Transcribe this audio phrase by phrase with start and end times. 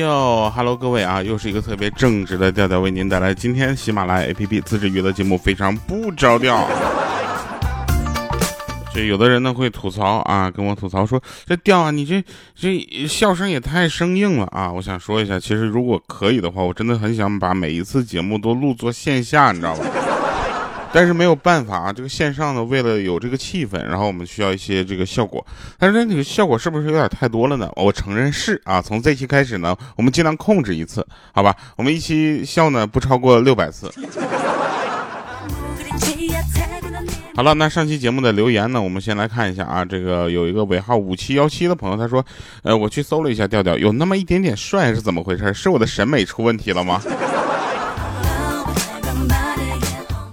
[0.00, 6.66] 哟哈喽，各位啊，又是一个特别正直的调调，为您带来今天喜马拉雅 APP 自制娱乐节目，非常不着调。
[8.92, 12.22] 就有的人呢会吐槽啊，跟我吐槽说这调啊，你这
[12.56, 14.72] 这笑声也太生硬了啊！
[14.72, 19.84] 我想说一下，其实如果可以的话，我真的很想把每一次节目都录作线下，你知道吧？
[20.92, 25.44] 但是没有办法啊，这个线上呢，为了有这个气氛，然后我们需要一些这个效果。
[25.78, 27.70] 但是那个效果是不是有点太多了呢？
[27.76, 28.82] 我承认是啊。
[28.82, 31.54] 从这期开始呢，我们尽量控制一次，好吧？
[31.76, 33.88] 我们一期笑呢不超过六百次。
[37.36, 39.84] 好了，那上期节目的留言呢，我们先来看一下啊。
[39.84, 42.24] 这个有一个尾号五七幺七的朋友，他说，
[42.64, 45.54] 呃，我去搜了一下调调，有那么一点点帅，是怎么回事？
[45.54, 47.00] 是我的审美出问题了吗？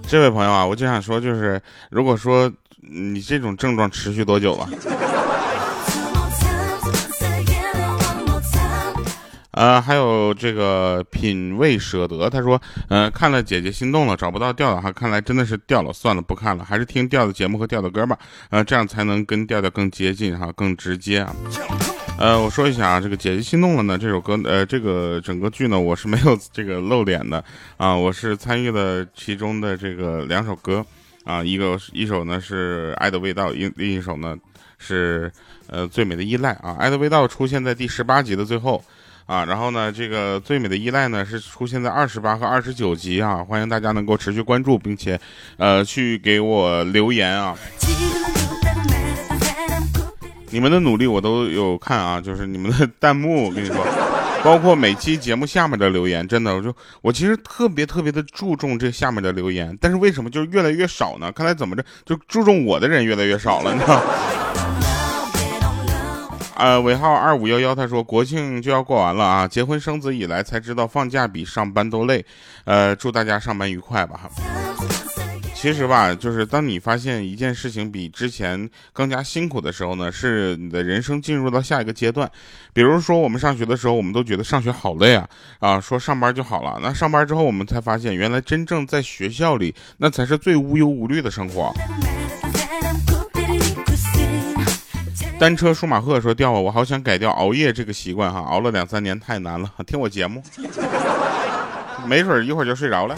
[0.08, 1.60] 这位朋友啊，我就想说，就是
[1.90, 4.66] 如果说你这种症状持续多久了？
[9.50, 18.18] 呃，还有这个品味舍得，他说，呃，看了姐姐心动了，找不到调调哈，看来真的是掉了，算了，不看了，还是听调的节目和调的歌吧，
[18.48, 21.34] 呃，这样才能跟调调更接近哈，更直接啊。
[22.18, 27.42] 呃，我说一下啊，这个姐姐心动了呢，这首歌，呃，这个整个剧呢，我是没有这个露脸的
[27.76, 30.84] 啊，我是参与了其中的这个两首歌
[31.24, 34.36] 啊，一个一首呢是爱的味道，另另一首呢
[34.78, 35.30] 是
[35.68, 38.82] 呃最美的依赖啊，爱的味道出现在第十八集的最后
[39.26, 45.20] 啊，然后呢这个最美的依赖呢是出现在二十八和二十九集啊，欢迎大家能够持续关注，并且
[45.56, 47.56] 呃去给我留言啊。
[50.50, 53.76] 你们的努力我都有看啊，就是你们的 弹幕，我跟你说，
[54.42, 61.30] 包括每期节目下面的留言，真的，我就我其实特别特别的注重这下面的留言，但是为什么就越来越少呢？
[61.32, 64.02] 看来怎么着，就注重我的人越来越少了，你知道？
[66.56, 72.24] 呃，尾号二五幺幺他说国庆就要过完了啊，结婚生子以来才知道放假比上班都累，
[72.64, 74.22] 呃，祝大家上班愉快吧。
[75.60, 82.30] 其实吧，就是当你发现一件事情比之前更加辛苦的时候呢，是你的人生进入到下一个阶段。
[82.72, 86.78] 比如说，我们上学的时候，我们都觉得上学好累啊，啊，说上班就好了。
[86.80, 91.74] 那上班之后，我们才发现，原来真正在学校里，那才是最无忧无虑的生活。
[95.40, 99.68] 单车舒马赫说：“掉啊，我好想改掉熬夜这个习惯哈，熬了两三年太难了。
[99.84, 100.40] 听我节目，
[102.06, 103.16] 没准一会儿就睡着了。”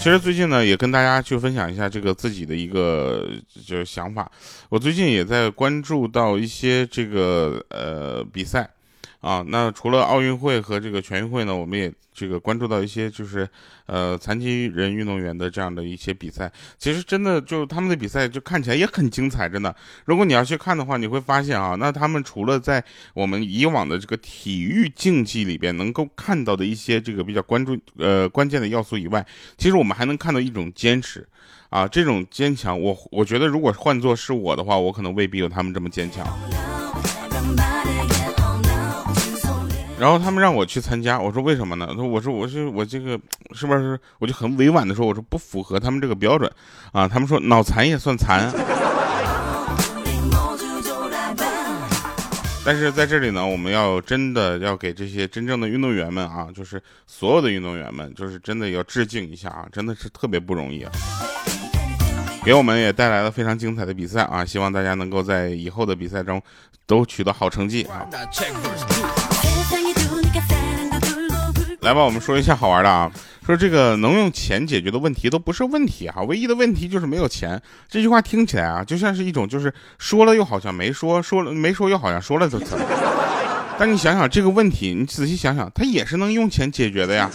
[0.00, 3.28] 其实最近呢，也跟大家去分享一下这个自己的一个
[3.66, 4.32] 就是想法。
[4.70, 8.66] 我最近也在关注到一些这个呃比赛。
[9.20, 13.48] 啊，那除了奥运会和这个全运会呢，我们也这个关注到一些就是，
[13.84, 16.50] 呃，残疾人运动员的这样的一些比赛。
[16.78, 19.74] 其实真的就他们的比赛就看起来也很精彩，真的。
[20.06, 22.82] 如果你要去看的话，你会发现啊，那他们除了在
[23.12, 29.24] 我们以往的这个体育竞技里边能够看到的一些这个比较关注呃关键的要素以外，
[29.58, 31.26] 其实我们还能看到一种坚持
[31.68, 36.26] 啊，这种坚强，我我觉得如果换做是我的话，我可能未必有他们这么坚强。
[40.00, 41.86] 然后他们让我去参加，我说为什么呢？
[41.90, 43.20] 他说我说我是我这个
[43.52, 44.00] 是不是？
[44.18, 46.50] 我就很委婉的说，我说不符合他们这个标准
[46.90, 47.06] 啊。
[47.06, 48.50] 他们说脑残也算残。
[52.64, 60.90] 但是在这里呢，我们要真的要给这些真正的运动员们啊，就是所有的运动员们，就是真的要致敬一下啊，真的是特别不容易啊。
[62.42, 66.40] 给我们也带来了非常精彩的比赛啊，希望大家能够在以后的比赛中
[66.86, 68.06] 都取得好成绩啊。
[71.82, 73.10] 来吧，我们说一下好玩的啊。
[73.46, 77.60] 说这个能用钱解决的问题都不是问题啊，唯一的问题就是没有钱。
[77.88, 82.76] 这句话听起来啊，就像是一种就是说了又好像没说，说了没说又好像说了的词。
[83.78, 87.30] 但你想想这个问题，你仔细想想，它也是能用钱解决的呀。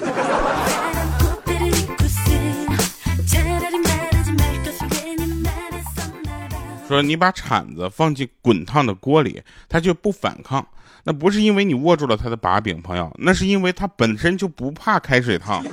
[6.88, 10.66] 说你把铲子放进滚烫的锅里，它就不反抗。
[11.04, 15.64] 那不是因为你握住了它的把柄，朋友，那是因为它本身就不怕开水烫，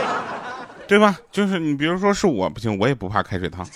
[0.86, 1.18] 对吧？
[1.32, 3.66] 就是你，比如说是我不行，我也不怕开水烫。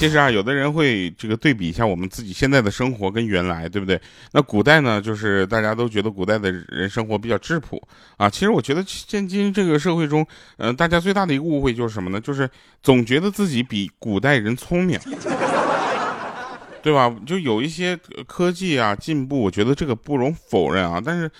[0.00, 4.00] 其实啊，有的人会这个对比一下我们自己现在的生活跟原来，对不对？
[4.32, 7.78] 那古代呢，就是大家都觉得古代的人生活比较质朴
[8.16, 8.30] 啊。
[8.30, 10.26] 其实我觉得现今这个社会中，
[10.56, 12.18] 嗯，大家最大的一个误会就是什么呢？
[12.18, 12.48] 就是
[12.82, 14.98] 总觉得自己比古代人聪明，
[16.82, 17.14] 对吧？
[17.26, 17.94] 就有一些
[18.26, 20.98] 科技啊进步，我觉得这个不容否认啊。
[21.04, 21.30] 但是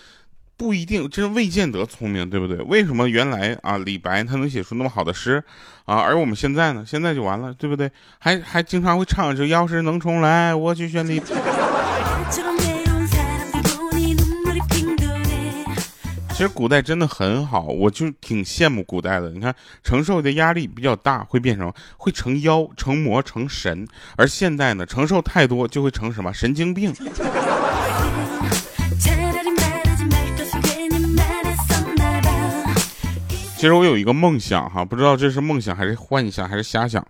[0.60, 2.58] 不一定，真未见得聪明，对不对？
[2.58, 5.42] 为什么原来啊李白他能写出那么好的诗
[5.86, 5.96] 啊？
[5.96, 6.84] 而我们现在呢？
[6.86, 7.90] 现在就完了，对不对？
[8.18, 11.18] 还还经常会唱这“要是能重来，我去选李。”
[16.28, 19.30] 其实古代真的很好，我就挺羡慕古代的。
[19.30, 23.86] 你看，承受的压力比较大，会变成会成妖、成魔、成神；
[24.16, 26.94] 而现代呢，承受太多就会成什么神经病。
[33.60, 37.06] 其实我有一个梦想哈，不知道这是梦想还是幻想还是瞎想，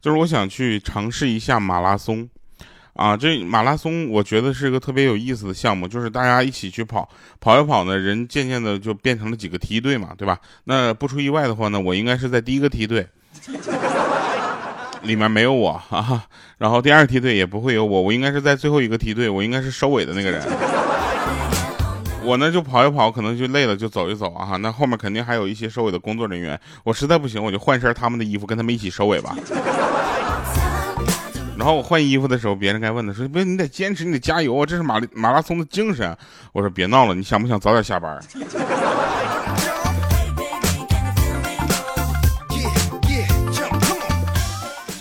[0.00, 2.28] 就是我想去尝试一下马拉松。
[2.94, 7.08] 啊，这马拉松我觉得是个特别有意思的项目，就是大家一起去跑，
[7.38, 10.36] 跑一跑呢，人渐渐的就变成了几个梯队嘛，对吧？
[10.64, 13.06] 那不出意外的话呢，我应该是在第一个梯队，
[15.02, 16.24] 里面没有我啊，
[16.58, 20.42] 然后第二梯队也不会有我，我应该是在最后一个梯队，我应该是收尾的那个人。
[22.24, 29.36] 我呢就跑一跑，可能就累了就走一走啊，那后面肯定还有一些收尾的工作人员，我实在不行我就换身他们的衣服，跟他们一起收尾吧。
[31.56, 34.66] 然后我换衣服的时候，别人该问的说：“不，你得坚持，你得加油啊！
[34.66, 36.16] 这是马马拉松的精神。”
[36.52, 38.18] 我说：“别闹了，你想不想早点下班？”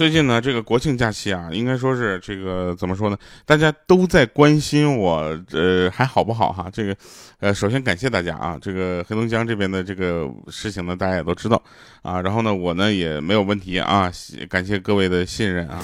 [0.01, 3.15] 最近呢，这个国庆假期啊，应该说是这个怎么说呢？
[3.45, 6.67] 大家都在关心我，呃，还好不好哈？
[6.73, 6.95] 这个，
[7.39, 11.61] 呃，首先感谢大家啊，这个黑龙江这边的这个事情呢，大家也都知道
[12.01, 12.19] 啊。
[12.19, 14.11] 然后呢，我呢也没有问题啊，
[14.49, 15.83] 感谢各位的信任啊，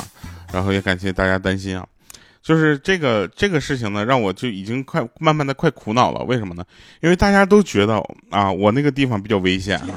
[0.52, 1.86] 然后也感谢大家担心啊。
[2.42, 6.24] 就是这个这个事情呢，让我就已经快慢慢的快苦恼了。
[6.24, 6.66] 为什么呢？
[7.02, 9.90] 因为大家都觉得啊，我那个地方比较危险啊。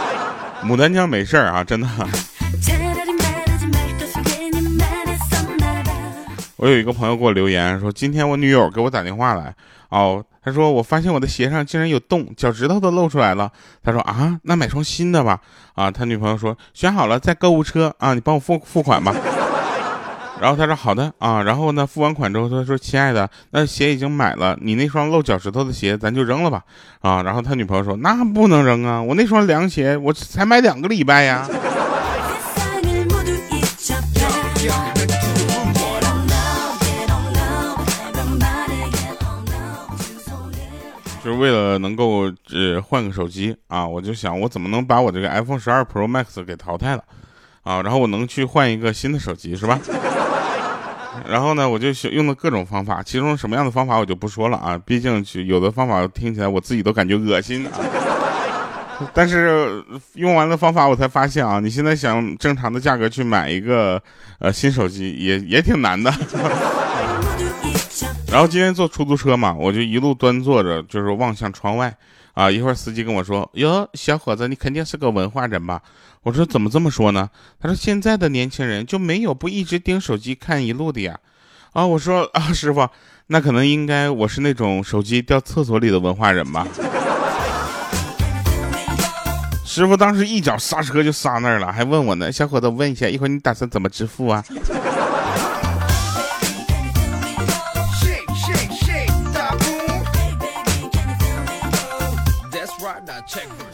[0.64, 1.86] 牡丹江没事儿啊，真的。
[6.60, 9.54] 我有一个朋友给我留言说，今天我女友给我打电话来，
[9.88, 13.50] 哦，他说我发现我的鞋上竟然有洞，脚趾头都露出来了。
[13.82, 15.40] 他说啊，那买双新的吧。
[15.74, 19.14] 啊，他女朋友说选好了在购物车啊，你帮我付付款吧。
[20.38, 26.62] 然后他说好的啊，然后呢付完款之后他说亲爱的，那鞋已经买了，你那双露脚趾头的鞋咱就扔了吧。
[27.00, 31.48] 啊，然后他女朋友说那不能扔啊，我那双凉鞋我才买两个礼拜呀。
[41.30, 47.04] 就是为了能够呃换个手机啊，我就想我怎么能把我这个 iPhone 十二 Pro Max 给淘汰了
[47.62, 49.78] 啊，然后我能去换一个新的手机是吧？
[51.28, 57.78] 然后呢，我就用了各种方法，其中什么样的方法我就不说了啊，毕竟有的方法听起来我自己都感觉恶心啊。
[59.14, 59.84] 但是
[60.14, 64.02] 用完了方法，我才发现啊，你现在想正常的价格去买一个
[64.40, 66.12] 呃新手机也也挺难的。
[68.30, 71.92] 然后今天坐出租车嘛，我就一路端坐着，就是望向窗外，
[72.32, 75.82] 啊，一会儿司机跟我说：“哟，小伙子，你肯定是个文化人吧？”
[76.22, 77.28] 我说：“怎么这么说呢？”
[77.60, 81.18] 他说：“现在的年轻人就没有不一直盯手机看一路的呀。”
[81.74, 82.88] 啊，我说：“啊，师傅，
[83.26, 86.64] 那可能应该我是那种手机掉厕所里的文化人吧。”
[89.66, 94.44] 师傅当时一脚刹车就刹那儿了，还问我呢：“小伙子，问一下，一会儿你打算怎么支付啊？”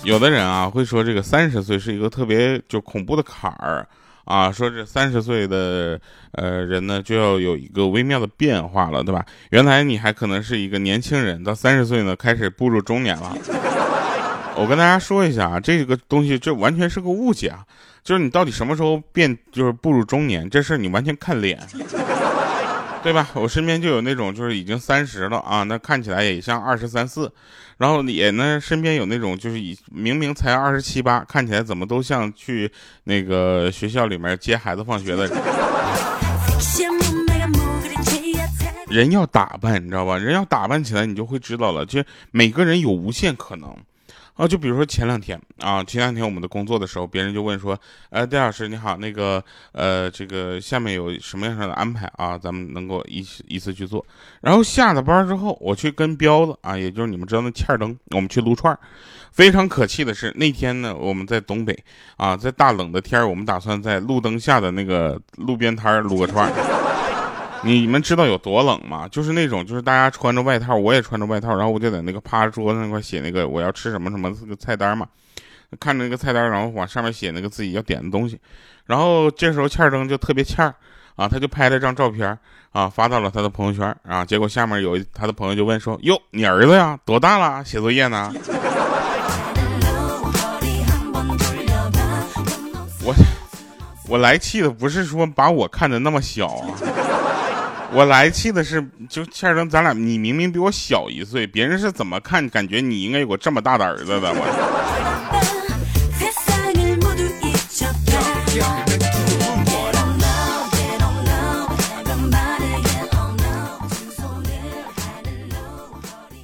[0.07, 3.85] 有的人啊会说这个三十岁是一个特别就恐怖的坎儿
[4.25, 9.27] 啊，说这三十岁的呃人呢就要有一个微妙的变化了，对吧？
[9.51, 13.37] 原来你还可能是一个年轻人，到三十岁呢开始步入中年了。
[14.57, 17.67] 我跟大家说一下啊，这个东西这完全是个误解啊，
[18.05, 21.59] 就是你到底什么时候变就是步入中年这事你完全看脸。
[23.07, 23.31] 对吧？
[23.35, 27.33] 我身边就有那种就是已经三十了啊，那看起来也像二十三四，
[27.79, 32.69] 然后也呢身边有那种就是以明明才二十七八，看起来怎么都像去
[33.05, 35.39] 那个学校里面接孩子放学的人。
[38.89, 40.19] 人要打扮，你知道吧？
[40.19, 43.73] 人要打扮起来，你就会知道了，就每个人有无限可能。
[44.37, 47.79] 啊，就比如说前两天啊，前两天我们的工作的时候，别人就问说，
[48.11, 52.37] 呃，戴老师你好，那个，呃，这个下面有什么样的安排啊？
[52.37, 54.05] 咱们能够一起一次去做。
[54.43, 58.79] 然后下了班之后，我去跟彪子啊，也就是你们知道那欠儿灯，我们去撸串儿。
[59.33, 61.79] 非常可气的是，那天呢，我们在东北
[62.17, 66.76] 啊，在大冷的天儿，我们打算在路灯下的那个路边摊儿撸个串儿。
[67.63, 69.09] 你们知道有多冷吗？
[69.09, 75.07] 就是那种，就是大家穿着外套，我也穿着外套，然后我就在那个趴桌子那块写那个我要吃什么什么这个菜单嘛，
[75.81, 78.39] 看着那个菜单，然后往上面写那个自己要点的东西，
[78.85, 80.75] 然后这时候欠儿灯就特别欠儿
[81.17, 82.39] 啊，他就拍了张照片
[82.73, 87.65] 啊，发到了他的朋友圈啊，结果下面有他的朋友就问说：“哟，你儿子呀，多大了？
[87.65, 88.33] 写作业呢？”
[93.03, 93.15] 我
[94.09, 96.69] 我来气的不是说把我看的那么小啊，
[97.93, 102.47] 我来气的是，就欠儿咱俩，你明明比我小一岁，别人是怎么看？
[102.51, 104.83] 感觉你应该有个这么大的儿子的我。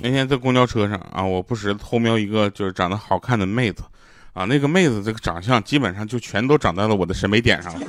[0.04, 3.82] 那天在公交车上啊，我不时偷瞄一个就是长得好看的妹子，
[4.32, 7.86] 啊，那个妹子这个长相基本上就全都长在了我的审美点上了，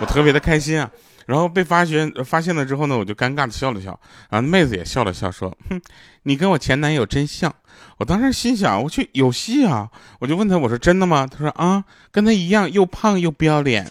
[0.00, 0.90] 我特别的开心啊。
[1.26, 3.98] 然后被发现发现了之后呢，我就尴尬的笑了笑，
[4.30, 5.80] 然后，妹子也笑了笑说：“哼，
[6.22, 7.54] 你跟我前男友真像。”
[7.98, 9.88] 我当时心想，我去有戏啊！
[10.18, 11.26] 我就问他，我说真的吗？
[11.26, 13.86] 他说啊，跟他一样，又胖又不要脸。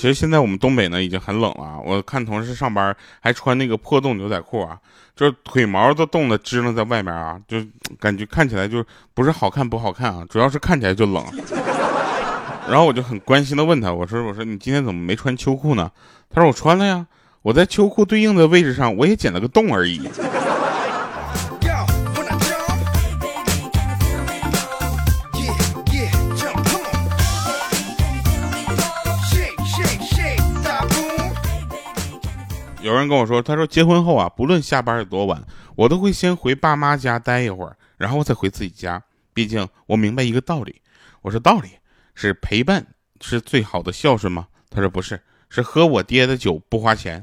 [0.00, 4.78] 其实现在我们东北呢已经很冷了，我看同事上班还穿那个破洞牛仔裤啊，
[5.14, 7.58] 就是腿毛都冻得支棱在外面啊，就
[7.98, 11.22] 感觉看起来就不是好看不好看啊，主要是看起来就冷。
[12.66, 15.90] 然后我就很关心的问他，我说我说你今天怎么没穿秋裤呢？
[16.30, 17.06] 他说我穿了呀，
[17.42, 20.00] 我在秋裤对应的位置上我也剪了个洞而已。
[32.90, 35.40] 有人跟我说，他说结婚后啊，不论下班有多晚，
[35.76, 39.00] 我都会先回爸妈家待一会儿，然后再回自己家。
[39.32, 40.82] 毕竟我明白一个道理。
[41.22, 41.68] 我说道理
[42.16, 42.84] 是陪伴
[43.20, 44.48] 是最好的孝顺吗？
[44.70, 47.22] 他说不是，是喝我爹的酒不花钱。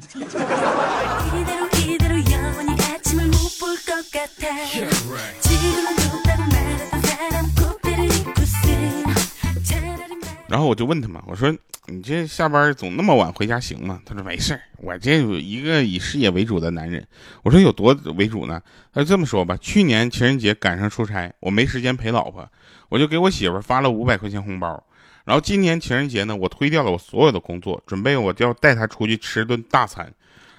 [10.47, 11.53] 然后我就问他嘛，我说
[11.87, 14.01] 你这下班总那么晚回家行吗？
[14.05, 17.05] 他说没事我这有一个以事业为主的男人。
[17.43, 18.61] 我说有多为主呢？
[18.93, 22.49] 他这么说吧，去年情人节赶上出差，我没时间陪老婆，
[22.89, 24.83] 我就给我媳妇发了五百块钱红包。
[25.25, 30.09] 然后今年情人节呢，我推掉了我所有的工作，准备我就要带她出去吃顿大餐。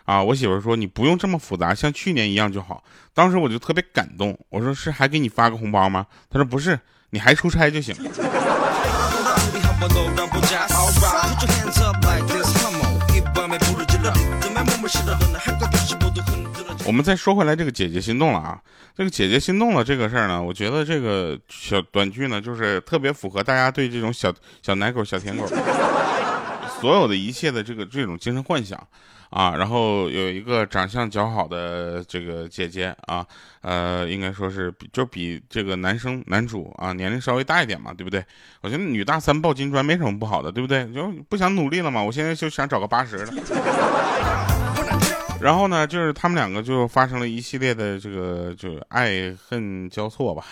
[0.04, 2.82] 啊，我媳妇说你不用这么复杂，像去年一样就好。
[3.14, 6.06] 当时我就特别感动，我说是还给你发个红包吗？
[6.30, 6.78] 他说不是，
[7.10, 7.94] 你还出差就行。
[16.84, 18.58] 我们再说回来这个姐姐心动了啊，
[18.96, 25.46] 这个姐姐心动了这个事儿呢，我觉得这个小短剧呢，就是特别符合大家对这种小小奶狗、小舔狗
[26.80, 28.78] 所有的一切的这个这种精神幻想。
[29.30, 33.26] 啊，然后有一个长相较好的这个姐姐啊，
[33.60, 38.24] 呃，应该说是就比这个男生男主啊年龄稍微大一点嘛，对不对？
[38.62, 40.90] 我觉得女大三抱金砖没什么不好的，对不对？
[40.94, 43.32] 就不想努力了嘛，我现在就想找个八十的。
[45.42, 50.42] 然后呢，就是他们两个就发生了一系列的这个就爱恨交错吧。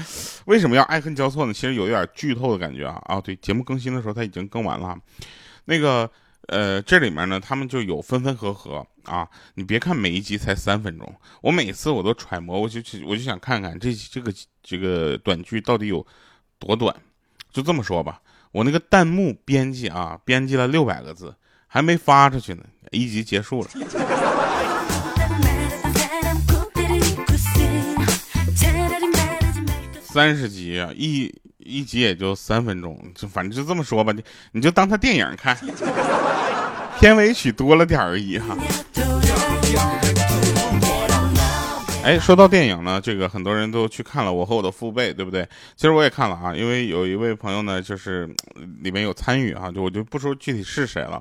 [0.44, 1.54] 为什么要爱恨交错呢？
[1.54, 3.18] 其实有一点剧透的感觉啊啊！
[3.18, 4.94] 对，节目更新的时候他已经更完了，
[5.64, 6.10] 那个。
[6.48, 9.28] 呃，这里面呢，他们就有分分合合啊。
[9.54, 16.06] 你别看每一集才三分钟，我每次我都揣摩，我就去我就想看看这这个这个短剧到底有
[16.58, 16.94] 多短。
[17.50, 18.20] 就这么说吧，
[18.52, 21.34] 我那个弹幕编辑啊，编辑了六百个字，
[21.66, 23.68] 还没发出去呢，一集结束了。
[30.02, 31.34] 三十集啊，一
[31.66, 35.56] 一集也就三分钟，就反正就这么说吧，你你就当他电影看，
[37.00, 38.56] 片尾曲多了点而已哈。
[42.04, 45.42] 哎，说到电影呢，这个很多人都去看了《我和我的父辈》，对不对？
[45.74, 48.32] 其实我也看了啊，因为有一位朋友呢，就是
[48.80, 51.20] 里面有参与啊，就我就不说具体是谁了。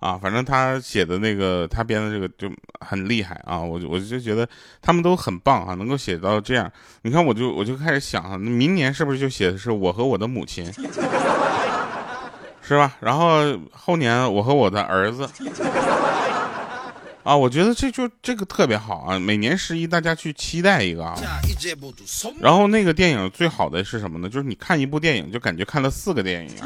[0.00, 2.48] 啊，反正他写的那个，他编的这个就
[2.80, 3.58] 很厉害啊！
[3.58, 4.48] 我我就觉得
[4.80, 6.70] 他们都很棒啊，能够写到这样。
[7.02, 10.64] 你看，我就我就开始想啊，明年是不是就写的是我和我的母亲，
[12.62, 12.94] 是吧？
[13.00, 13.40] 然后
[13.72, 15.28] 后年我和我的儿子。
[17.28, 19.18] 啊，我觉得这就这个特别好啊！
[19.18, 21.14] 每年十一大家去期待一个啊。
[22.40, 24.30] 然后那个电影最好的是什么呢？
[24.30, 26.56] 就是你看一部电影就感觉看了四个电影，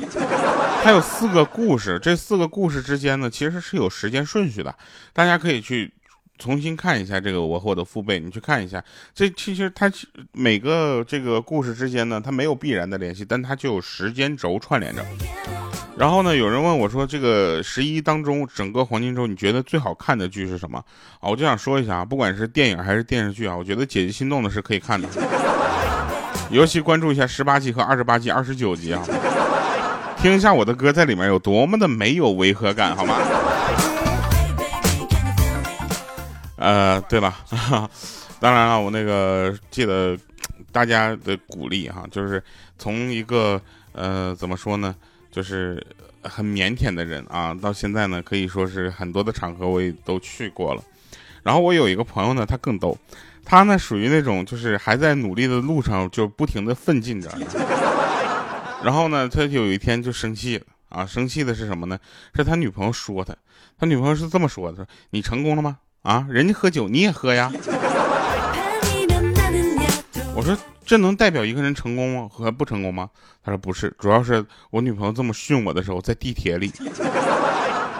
[0.84, 1.98] 它有四个故事。
[2.00, 4.72] 这四个故事之间呢，其实是有时间顺序的。
[5.12, 5.92] 大家可以去
[6.38, 8.82] 重新看一下这个《我和我的父辈》，你去看一下。
[9.14, 9.90] 这其实它
[10.32, 15.04] 每个这个故事之间呢，它没有必然的联系，但它就有时间轴串联着。
[15.96, 20.82] 然后呢，有人问我说：“这个十一当中，整个黄金周，你觉得最好看的剧是什么？”
[21.20, 25.06] 啊，我就想说一下啊，不管是电影还是电视剧啊，我觉得《姐姐心动》的是可以看的，
[26.50, 29.04] 尤其关注一下十八集和二十八集、二十九集啊，
[30.16, 33.18] 听一下我的歌在里面有多么的没有违和感，好吗？
[36.62, 37.34] 呃，对了，
[38.38, 40.16] 当然了，我那个记得
[40.70, 42.40] 大家的鼓励哈，就是
[42.78, 44.94] 从一个呃，怎么说呢？
[45.32, 45.84] 就是
[46.22, 50.80] 很腼腆的人啊，到现在呢，可以说是很多的场合我也都去过了。
[51.42, 52.96] 然后我有一个朋友呢，他更逗，
[53.44, 57.28] 他呢属于那种就是还在努力的路上，就不停的奋进着。
[58.84, 61.98] 然后呢，他有一天就生气了啊，生气的是什么呢？
[62.36, 63.34] 是他女朋友说他，
[63.76, 65.78] 他女朋友是这么说的：说你成功了吗？
[66.02, 67.50] 啊，人家喝酒你也喝呀？
[70.34, 70.56] 我说。
[70.84, 72.28] 这能代表一个人成功吗？
[72.30, 73.08] 和不成功吗？
[73.42, 76.70] 他说不是，主要是我女朋友这么训我的时候，在地铁里。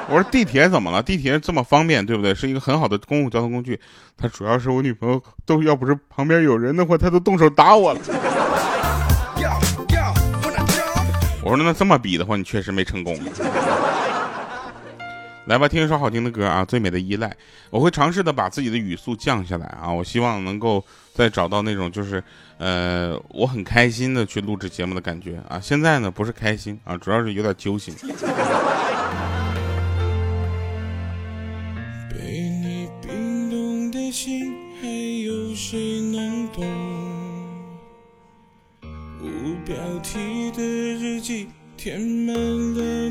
[0.09, 1.01] 我说地铁怎么了？
[1.01, 2.35] 地铁这么方便，对不对？
[2.35, 3.81] 是一个很好的公共交通工具。
[4.17, 8.01] 他主要是我女朋友都要不是旁边有人的话，他都动手打我了。
[11.41, 13.17] 我说那这么比的话，你确实没成功。
[15.47, 16.65] 来吧，听一首好听的歌啊！
[16.65, 17.37] 最美的依赖，
[17.69, 19.93] 我会尝试的把自己的语速降下来啊！
[19.93, 22.23] 我希望能够再找到那种就是，
[22.59, 25.59] 呃，我很开心的去录制节目的感觉啊！
[25.59, 27.93] 现在呢不是开心啊，主要是有点揪心。
[32.09, 32.17] 被
[32.63, 34.87] 你冰冻的心，还
[35.25, 36.65] 有谁能懂？
[39.21, 43.02] 无标题的日记，填满了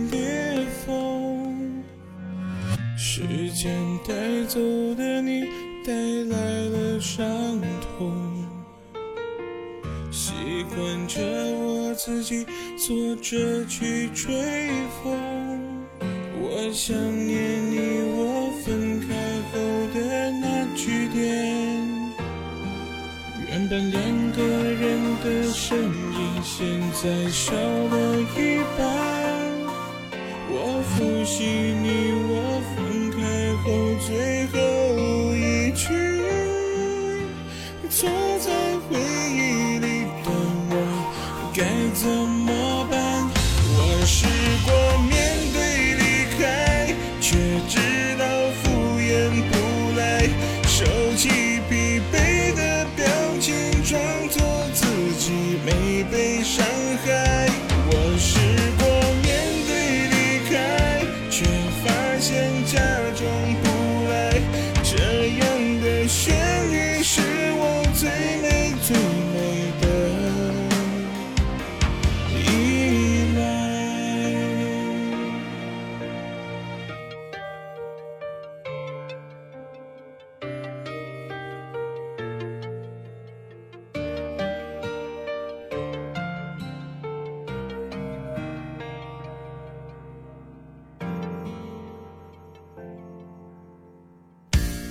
[3.22, 3.72] 时间
[4.08, 4.14] 带
[4.48, 4.60] 走
[4.96, 5.44] 的你，
[5.86, 6.38] 带来
[6.70, 7.28] 了伤
[7.80, 8.12] 痛。
[10.12, 10.34] 习
[10.74, 12.44] 惯着我自己
[12.76, 14.34] 坐着去追
[15.04, 15.16] 风。
[16.42, 17.78] 我想念你，
[18.10, 19.14] 我分开
[19.52, 19.60] 后
[19.94, 21.22] 的那句点。
[23.48, 24.02] 原本两
[24.32, 28.82] 个人的身影，现在少了一半。
[30.54, 31.88] 我复习你，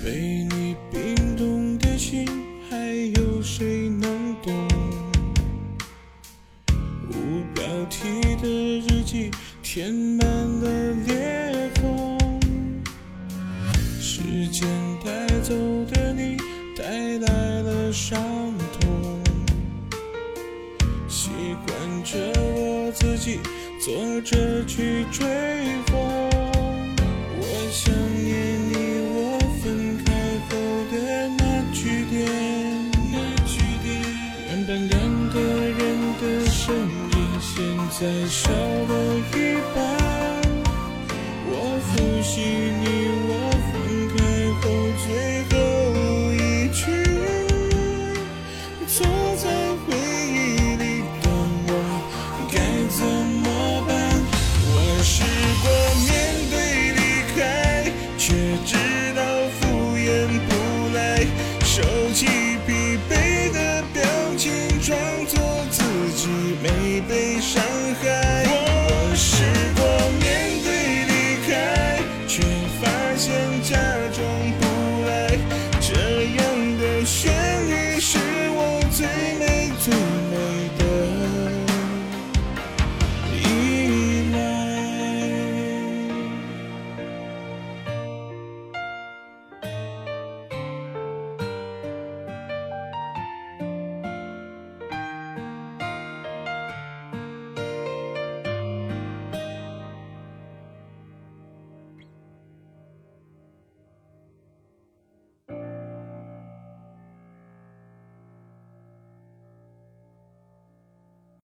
[0.02, 2.26] 被你冰冻的心，
[2.70, 2.76] 还
[3.20, 4.66] 有谁能懂？
[7.10, 9.30] 无标题的日记，
[9.62, 10.09] 填
[37.40, 39.80] 现在少了一半
[41.46, 42.36] 我呼吸
[42.82, 42.99] 你